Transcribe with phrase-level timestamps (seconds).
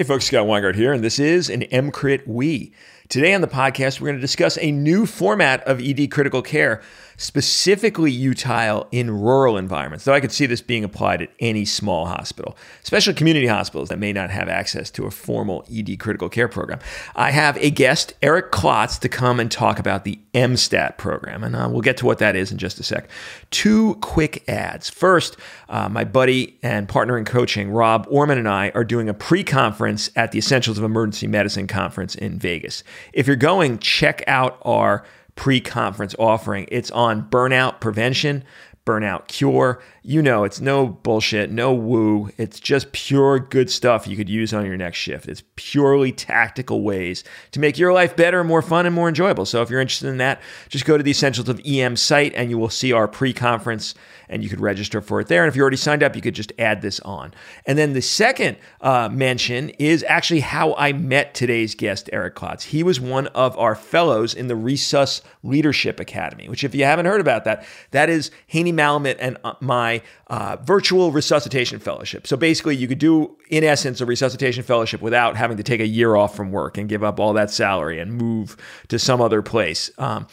[0.00, 2.72] Hey folks, Scott Weingart here, and this is an EMCrit Wee.
[3.10, 6.80] Today on the podcast, we're going to discuss a new format of ED critical care
[7.20, 12.06] specifically utile in rural environments, though I could see this being applied at any small
[12.06, 16.48] hospital, especially community hospitals that may not have access to a formal ED critical care
[16.48, 16.78] program.
[17.14, 21.54] I have a guest, Eric Klotz, to come and talk about the EMSTAT program, and
[21.54, 23.10] uh, we'll get to what that is in just a sec.
[23.50, 24.88] Two quick ads.
[24.88, 25.36] First,
[25.68, 29.44] uh, my buddy and partner in coaching, Rob Orman, and I are doing a pre
[29.44, 32.82] conference at the Essentials of Emergency Medicine conference in Vegas.
[33.12, 35.04] If you're going, check out our
[35.36, 36.66] pre conference offering.
[36.70, 38.44] It's on burnout prevention,
[38.86, 39.82] burnout cure.
[40.02, 42.30] You know, it's no bullshit, no woo.
[42.38, 45.28] It's just pure good stuff you could use on your next shift.
[45.28, 49.44] It's purely tactical ways to make your life better, more fun, and more enjoyable.
[49.44, 52.50] So if you're interested in that, just go to the Essentials of EM site and
[52.50, 53.94] you will see our pre conference
[54.30, 55.42] and you could register for it there.
[55.42, 57.34] And if you already signed up, you could just add this on.
[57.66, 62.64] And then the second uh, mention is actually how I met today's guest, Eric Klotz.
[62.64, 67.06] He was one of our fellows in the Resus Leadership Academy, which, if you haven't
[67.06, 72.26] heard about that, that is Haney Mallemat and uh, my uh, virtual resuscitation fellowship.
[72.26, 75.86] So basically, you could do, in essence, a resuscitation fellowship without having to take a
[75.86, 78.56] year off from work and give up all that salary and move
[78.88, 79.90] to some other place.
[79.98, 80.26] Um,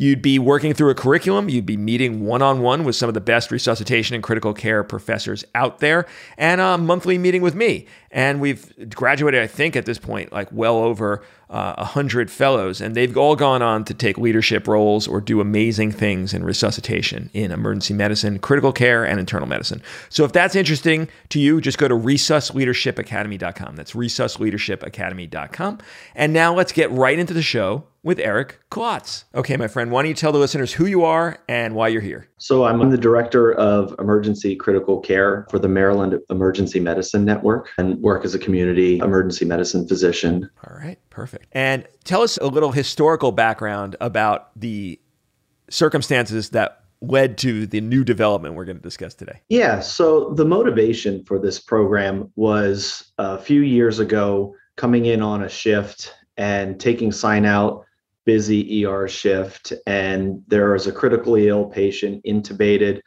[0.00, 1.50] You'd be working through a curriculum.
[1.50, 4.82] You'd be meeting one on one with some of the best resuscitation and critical care
[4.82, 6.06] professors out there,
[6.38, 7.86] and a monthly meeting with me.
[8.10, 12.94] And we've graduated, I think, at this point, like well over uh, 100 fellows, and
[12.94, 17.52] they've all gone on to take leadership roles or do amazing things in resuscitation, in
[17.52, 19.82] emergency medicine, critical care, and internal medicine.
[20.08, 23.76] So if that's interesting to you, just go to resusleadershipacademy.com.
[23.76, 25.78] That's resusleadershipacademy.com.
[26.14, 29.24] And now let's get right into the show with Eric Klotz.
[29.34, 32.00] Okay, my friend, why don't you tell the listeners who you are and why you're
[32.00, 32.28] here?
[32.38, 38.00] So, I'm the director of emergency critical care for the Maryland Emergency Medicine Network and
[38.00, 40.48] work as a community emergency medicine physician.
[40.66, 41.46] All right, perfect.
[41.52, 45.00] And tell us a little historical background about the
[45.68, 49.40] circumstances that led to the new development we're going to discuss today?
[49.48, 49.80] Yeah.
[49.80, 55.48] So the motivation for this program was a few years ago coming in on a
[55.48, 57.84] shift and taking sign out
[58.24, 63.00] busy ER shift, and there was a critically ill patient intubated,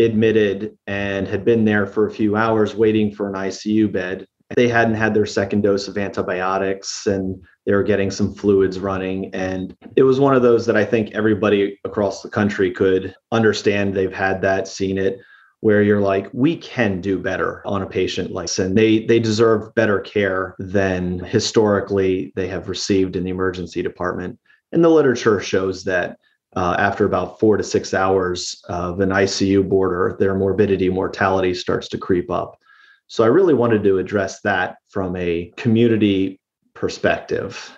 [0.00, 4.26] admitted, and had been there for a few hours waiting for an ICU bed.
[4.56, 9.34] They hadn't had their second dose of antibiotics and they were getting some fluids running.
[9.34, 13.94] And it was one of those that I think everybody across the country could understand.
[13.94, 15.18] They've had that, seen it
[15.64, 19.18] where you're like we can do better on a patient like this and they they
[19.18, 24.38] deserve better care than historically they have received in the emergency department
[24.74, 26.18] and the literature shows that
[26.56, 31.88] uh, after about four to six hours of an ICU border, their morbidity, mortality starts
[31.88, 32.58] to creep up.
[33.06, 36.40] So I really wanted to address that from a community
[36.74, 37.76] perspective.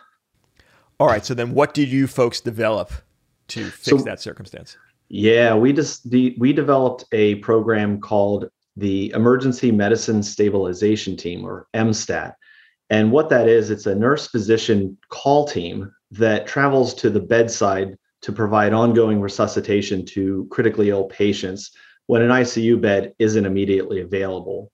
[0.98, 1.24] All right.
[1.24, 2.90] So then, what did you folks develop
[3.48, 4.78] to fix so, that circumstance?
[5.08, 11.66] Yeah, we just the, we developed a program called the Emergency Medicine Stabilization Team, or
[11.74, 12.32] EMSTAT.
[12.88, 17.96] And what that is, it's a nurse physician call team that travels to the bedside
[18.22, 21.70] to provide ongoing resuscitation to critically ill patients
[22.06, 24.70] when an ICU bed isn't immediately available.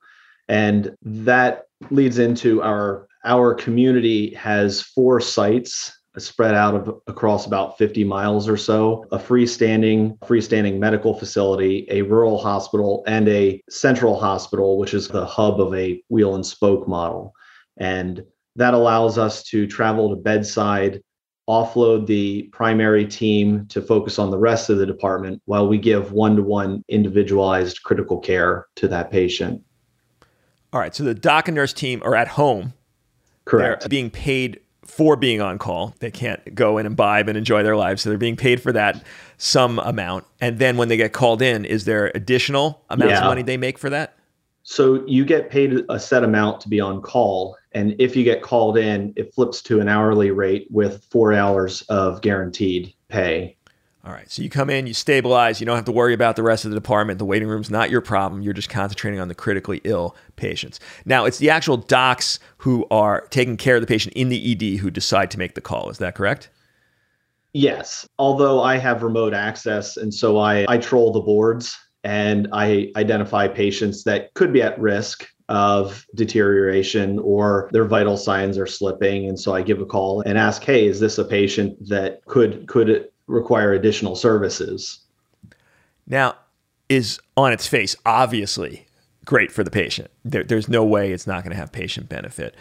[0.48, 7.78] And that leads into our our community has four sites spread out of across about
[7.78, 14.20] 50 miles or so a freestanding freestanding medical facility a rural hospital and a central
[14.20, 17.32] hospital which is the hub of a wheel and spoke model
[17.78, 18.22] and
[18.56, 21.00] that allows us to travel to bedside
[21.48, 26.12] offload the primary team to focus on the rest of the department while we give
[26.12, 29.62] one to one individualized critical care to that patient.
[30.72, 30.94] All right.
[30.94, 32.72] So the doc and nurse team are at home.
[33.44, 33.82] Correct.
[33.82, 35.94] They're being paid for being on call.
[36.00, 38.02] They can't go and imbibe and enjoy their lives.
[38.02, 39.04] So they're being paid for that
[39.36, 40.25] some amount.
[40.41, 43.20] And then when they get called in, is there additional amounts yeah.
[43.20, 44.16] of money they make for that?
[44.62, 47.56] So you get paid a set amount to be on call.
[47.72, 51.82] And if you get called in, it flips to an hourly rate with four hours
[51.82, 53.56] of guaranteed pay.
[54.04, 54.28] All right.
[54.28, 56.72] So you come in, you stabilize, you don't have to worry about the rest of
[56.72, 57.20] the department.
[57.20, 58.42] The waiting room's not your problem.
[58.42, 60.81] You're just concentrating on the critically ill patients.
[61.04, 64.81] Now, it's the actual docs who are taking care of the patient in the ED
[64.81, 65.88] who decide to make the call.
[65.88, 66.50] Is that correct?
[67.52, 68.08] Yes.
[68.19, 73.49] Although I have remote access and so I, I troll the boards and I identify
[73.49, 79.28] patients that could be at risk of deterioration or their vital signs are slipping.
[79.28, 82.66] And so I give a call and ask hey is this a patient that could
[82.69, 85.00] could require additional services?
[86.06, 86.37] Now
[86.88, 88.87] is on its face obviously
[89.25, 90.10] great for the patient.
[90.25, 92.54] There, there's no way it's not going to have patient benefit.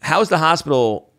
[0.00, 1.10] How's the hospital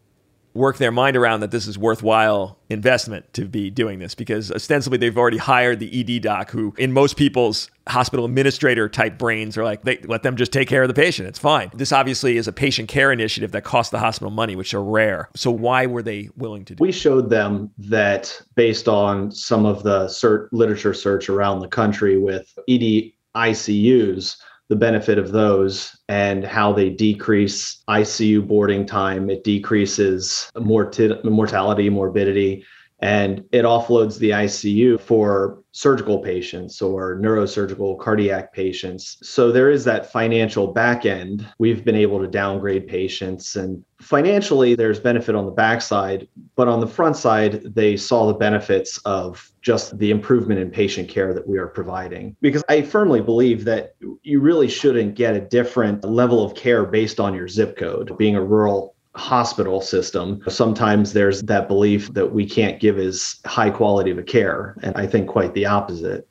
[0.56, 4.98] work their mind around that this is worthwhile investment to be doing this because ostensibly
[4.98, 9.64] they've already hired the ED doc who in most people's hospital administrator type brains are
[9.64, 11.28] like they let them just take care of the patient.
[11.28, 11.70] It's fine.
[11.76, 15.30] This obviously is a patient care initiative that costs the hospital money which are rare.
[15.36, 19.84] So why were they willing to do we showed them that based on some of
[19.84, 24.38] the cert literature search around the country with ED ICUs
[24.70, 29.30] the benefit of those and how they decrease ICU boarding time.
[29.30, 32.66] It decreases mortality, morbidity,
[33.00, 39.18] and it offloads the ICU for surgical patients or neurosurgical cardiac patients.
[39.22, 41.46] So there is that financial back end.
[41.60, 46.80] We've been able to downgrade patients and financially there's benefit on the backside, but on
[46.80, 51.46] the front side, they saw the benefits of just the improvement in patient care that
[51.46, 52.38] we are providing.
[52.42, 57.20] Because I firmly believe that you really shouldn't get a different level of care based
[57.20, 58.18] on your zip code.
[58.18, 63.70] Being a rural hospital system, sometimes there's that belief that we can't give as high
[63.70, 64.76] quality of a care.
[64.84, 66.28] And I think quite the opposite.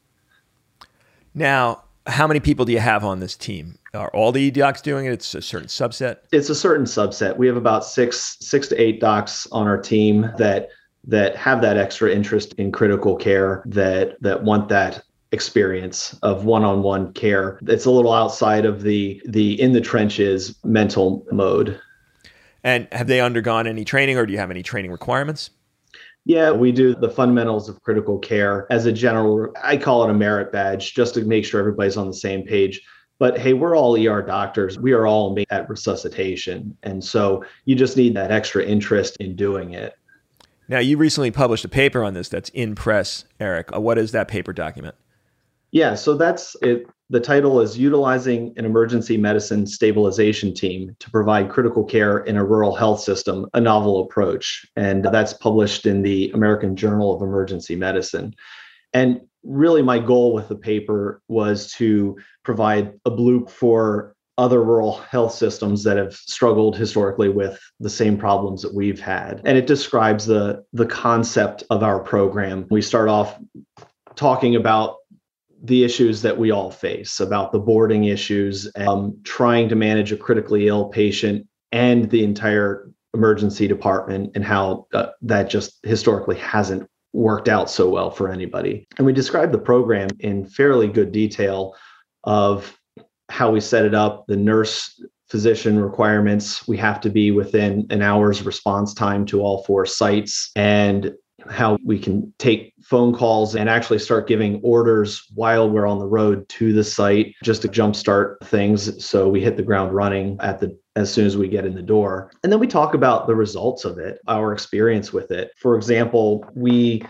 [1.34, 3.78] Now, how many people do you have on this team?
[3.94, 5.12] Are all the docs doing it?
[5.12, 6.18] It's a certain subset.
[6.32, 7.36] It's a certain subset.
[7.36, 10.68] We have about six, six to eight docs on our team that
[11.06, 15.02] that have that extra interest in critical care, that that want that
[15.32, 17.58] experience of one-on-one care.
[17.66, 21.80] It's a little outside of the the in the trenches mental mode.
[22.64, 25.50] And have they undergone any training or do you have any training requirements?
[26.24, 30.14] Yeah, we do the fundamentals of critical care as a general, I call it a
[30.14, 32.80] merit badge just to make sure everybody's on the same page.
[33.18, 34.78] But hey, we're all ER doctors.
[34.78, 36.76] We are all made at resuscitation.
[36.82, 39.94] And so you just need that extra interest in doing it.
[40.66, 43.74] Now, you recently published a paper on this that's in press, Eric.
[43.74, 44.94] Uh, what is that paper document?
[45.72, 46.86] Yeah, so that's it.
[47.14, 52.44] The title is Utilizing an Emergency Medicine Stabilization Team to Provide Critical Care in a
[52.44, 54.66] Rural Health System, a Novel Approach.
[54.74, 58.34] And that's published in the American Journal of Emergency Medicine.
[58.92, 64.94] And really, my goal with the paper was to provide a bloop for other rural
[64.94, 69.40] health systems that have struggled historically with the same problems that we've had.
[69.44, 72.66] And it describes the, the concept of our program.
[72.70, 73.38] We start off
[74.16, 74.96] talking about
[75.64, 80.16] the issues that we all face about the boarding issues, um, trying to manage a
[80.16, 86.86] critically ill patient and the entire emergency department, and how uh, that just historically hasn't
[87.14, 88.86] worked out so well for anybody.
[88.98, 91.74] And we described the program in fairly good detail
[92.24, 92.78] of
[93.30, 96.68] how we set it up, the nurse physician requirements.
[96.68, 101.14] We have to be within an hour's response time to all four sites and
[101.50, 106.06] how we can take phone calls and actually start giving orders while we're on the
[106.06, 109.04] road to the site just to jumpstart things.
[109.04, 111.82] So we hit the ground running at the as soon as we get in the
[111.82, 112.30] door.
[112.42, 115.50] And then we talk about the results of it our experience with it.
[115.58, 117.02] For example we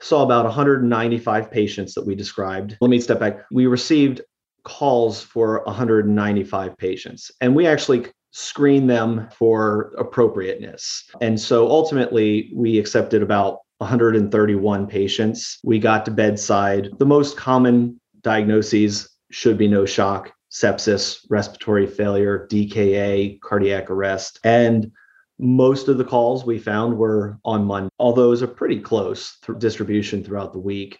[0.00, 2.76] saw about 195 patients that we described.
[2.80, 3.44] Let me step back.
[3.52, 4.20] We received
[4.64, 11.04] calls for 195 patients and we actually screen them for appropriateness.
[11.20, 15.58] And so ultimately, we accepted about 131 patients.
[15.62, 16.88] We got to bedside.
[16.98, 24.40] The most common diagnoses should be no shock, sepsis, respiratory failure, DKA, cardiac arrest.
[24.44, 24.92] And
[25.38, 29.36] most of the calls we found were on Monday, although it was a pretty close
[29.44, 30.98] th- distribution throughout the week.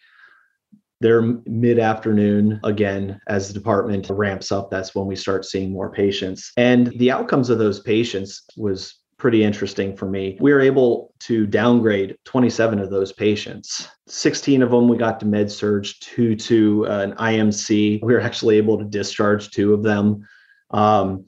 [1.02, 4.70] They're mid afternoon again as the department ramps up.
[4.70, 6.52] That's when we start seeing more patients.
[6.56, 10.36] And the outcomes of those patients was pretty interesting for me.
[10.40, 13.88] We were able to downgrade 27 of those patients.
[14.06, 18.02] 16 of them we got to med surg, two to uh, an IMC.
[18.02, 20.26] We were actually able to discharge two of them.
[20.70, 21.26] Um,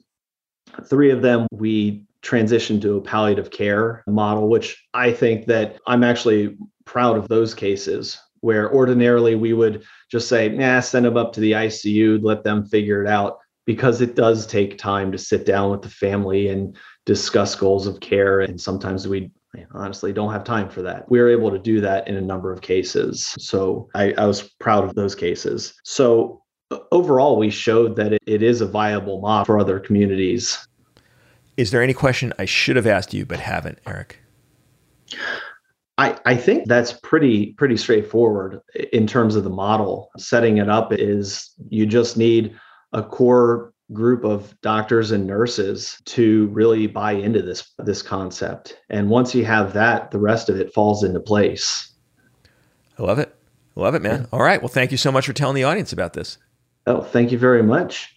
[0.89, 6.03] three of them we transitioned to a palliative care model, which I think that I'm
[6.03, 11.33] actually proud of those cases where ordinarily we would just say, nah, send them up
[11.33, 15.47] to the ICU, let them figure it out, because it does take time to sit
[15.47, 18.41] down with the family and discuss goals of care.
[18.41, 19.31] And sometimes we
[19.71, 21.09] honestly don't have time for that.
[21.09, 23.35] We were able to do that in a number of cases.
[23.39, 25.73] So I, I was proud of those cases.
[25.83, 26.43] So
[26.91, 30.67] overall, we showed that it, it is a viable model for other communities.
[31.57, 34.19] Is there any question I should have asked you but haven't, Eric?
[35.97, 38.61] I, I think that's pretty pretty straightforward
[38.91, 40.09] in terms of the model.
[40.17, 42.55] Setting it up is you just need
[42.93, 48.77] a core group of doctors and nurses to really buy into this this concept.
[48.89, 51.93] And once you have that, the rest of it falls into place.
[52.99, 53.35] I love it.
[53.77, 54.27] I love it, man.
[54.31, 54.61] All right.
[54.61, 56.37] Well, thank you so much for telling the audience about this.
[56.87, 58.11] Oh, thank you very much.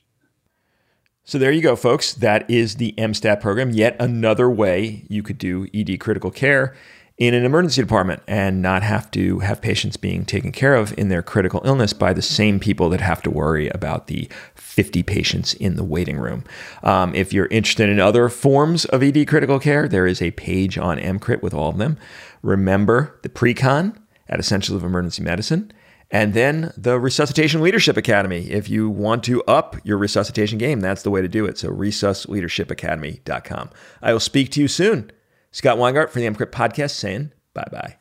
[1.25, 2.14] So there you go, folks.
[2.14, 3.70] That is the EMSTAT program.
[3.70, 6.75] Yet another way you could do ED critical care
[7.19, 11.09] in an emergency department and not have to have patients being taken care of in
[11.09, 15.55] their critical illness by the same people that have to worry about the 50 patients
[15.55, 16.45] in the waiting room.
[16.85, 20.79] Um, if you're interested in other forms of ED critical care, there is a page
[20.79, 21.99] on EMCrit with all of them.
[22.43, 23.99] Remember the pre-con
[24.29, 25.73] at Essentials of Emergency Medicine
[26.13, 28.49] and then the Resuscitation Leadership Academy.
[28.51, 31.59] If you want to up your resuscitation game, that's the way to do it.
[31.59, 33.71] So, resusleadershipacademy.com.
[34.01, 35.11] I will speak to you soon.
[35.59, 37.97] Scott Weingart for the EMCrit podcast saying bye bye.